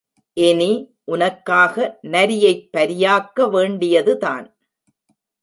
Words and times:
இனி, 0.37 0.69
உனக்காக 1.03 1.99
நரியைப் 2.07 2.69
பரியாக்க 2.77 3.49
வேண்டியதுதான். 3.49 4.45